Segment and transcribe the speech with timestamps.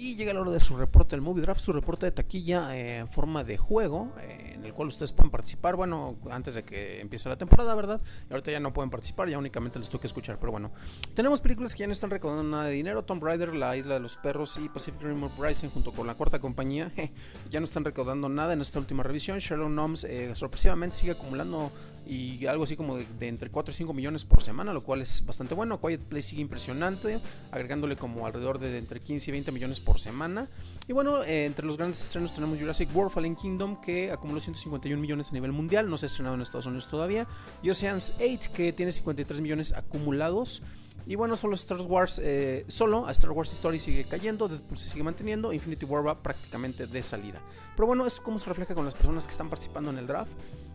[0.00, 3.06] Y llega la hora de su reporte del Movie Draft, su reporte de taquilla en
[3.06, 7.28] forma de juego, eh, en el cual ustedes pueden participar, bueno, antes de que empiece
[7.28, 8.00] la temporada, ¿verdad?
[8.28, 10.70] Y ahorita ya no pueden participar, ya únicamente les toca escuchar, pero bueno.
[11.14, 14.00] Tenemos películas que ya no están recaudando nada de dinero, Tomb Raider, La Isla de
[14.00, 16.92] los Perros y Pacific Rim Uprising junto con la cuarta compañía,
[17.50, 19.38] ya no están recaudando nada en esta última revisión.
[19.38, 21.72] Sherlock Gnomes eh, sorpresivamente sigue acumulando
[22.06, 25.24] y algo así como de, entre 4 y 5 millones por semana, lo cual es
[25.24, 25.80] bastante bueno.
[25.80, 27.20] Quiet Play sigue impresionante,
[27.52, 30.48] agregándole como alrededor de entre 15 y 20 millones por semana.
[30.88, 35.00] Y bueno, eh, entre los grandes estrenos tenemos Jurassic World Fallen Kingdom, que acumuló 151
[35.00, 37.26] millones a nivel mundial, no se ha estrenado en Estados Unidos todavía.
[37.62, 40.62] Y Oceans 8, que tiene 53 millones acumulados.
[41.06, 44.86] Y bueno, solo Star Wars, eh, solo a Star Wars Story sigue cayendo, Deadpool se
[44.86, 47.40] sigue manteniendo, Infinity War va prácticamente de salida.
[47.74, 50.32] Pero bueno, esto cómo se refleja con las personas que están participando en el draft.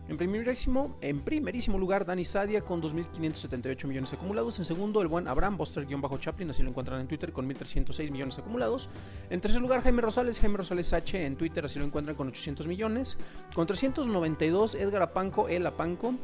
[0.08, 4.56] En primerísimo, en primerísimo lugar, Dani Sadia con 2.578 millones acumulados.
[4.60, 8.88] En segundo, el buen Abraham Buster-Chaplin, así lo encuentran en Twitter, con 1.306 millones acumulados.
[9.30, 12.68] En tercer lugar, Jaime Rosales, Jaime Rosales H en Twitter, así lo encuentran con 800
[12.68, 13.18] millones.
[13.52, 16.14] Con 392, Edgar Apanco, El Apanco.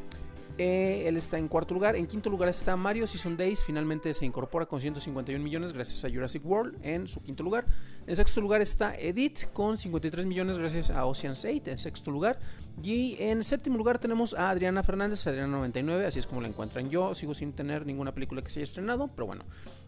[0.57, 1.95] Eh, él está en cuarto lugar.
[1.95, 3.63] En quinto lugar está Mario Season Days.
[3.63, 7.65] Finalmente se incorpora con 151 millones gracias a Jurassic World en su quinto lugar.
[8.05, 12.39] En sexto lugar está Edith con 53 millones gracias a Ocean's 8 en sexto lugar.
[12.83, 16.89] Y en séptimo lugar tenemos a Adriana Fernández, Adriana 99, así es como la encuentran.
[16.89, 19.45] Yo sigo sin tener ninguna película que se haya estrenado, pero bueno.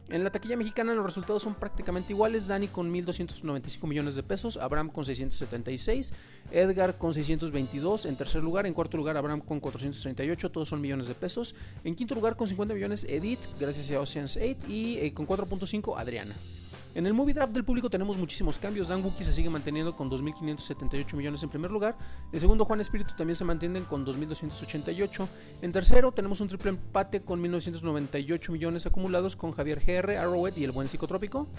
[0.10, 2.48] En la taquilla mexicana los resultados son prácticamente iguales.
[2.48, 6.14] Dani con 1.295 millones de pesos, Abraham con 676,
[6.52, 11.08] Edgar con 622 en tercer lugar, en cuarto lugar Abraham con 438, todos son millones
[11.08, 11.56] de pesos.
[11.84, 15.98] En quinto lugar con 50 millones Edith, gracias a Ocean's 8 y eh, con 4.5
[15.98, 16.36] Adriana.
[16.96, 18.88] En el movie draft del público tenemos muchísimos cambios.
[18.88, 21.98] Dan Wookie se sigue manteniendo con 2.578 millones en primer lugar.
[22.32, 25.28] En segundo, Juan Espíritu también se mantienen con 2.288.
[25.62, 30.64] En tercero, tenemos un triple empate con 1.998 millones acumulados con Javier GR, Arrowhead y
[30.64, 31.50] el buen psicotrópico.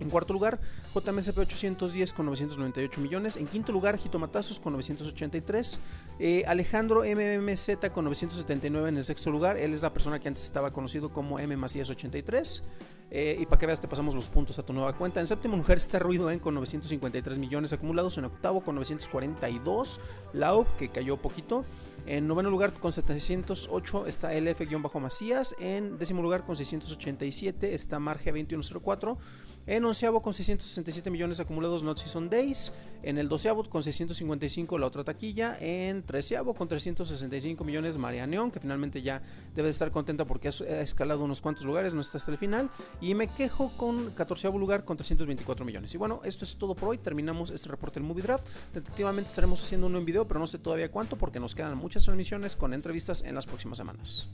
[0.00, 0.58] En cuarto lugar,
[0.94, 3.36] JMSP 810 con 998 millones.
[3.36, 5.78] En quinto lugar, Jitomatazos con 983.
[6.18, 9.58] Eh, Alejandro MMZ con 979 en el sexto lugar.
[9.58, 12.62] Él es la persona que antes estaba conocido como M 83.
[13.10, 15.20] Eh, y para que veas, te pasamos los puntos a tu nueva cuenta.
[15.20, 18.16] En séptimo lugar está Ruido En con 953 millones acumulados.
[18.18, 20.00] En octavo con 942.
[20.32, 21.64] Lau, que cayó poquito.
[22.06, 25.54] En noveno lugar con 708 está LF-Macías.
[25.58, 29.18] En décimo lugar con 687 está Marge 2104.
[29.66, 32.72] En onceavo con 667 millones acumulados Not Season Days.
[33.02, 35.56] En el doceavo con 655 la otra taquilla.
[35.60, 39.22] En treceavo con 365 millones María Neón, que finalmente ya
[39.54, 42.70] debe de estar contenta porque ha escalado unos cuantos lugares, no está hasta el final.
[43.00, 45.94] Y me quejo con catorceavo lugar con 324 millones.
[45.94, 46.98] Y bueno, esto es todo por hoy.
[46.98, 48.46] Terminamos este reporte del Movie Draft.
[48.72, 52.04] Tentativamente estaremos haciendo uno en video, pero no sé todavía cuánto porque nos quedan muchas
[52.04, 54.28] transmisiones con entrevistas en las próximas semanas.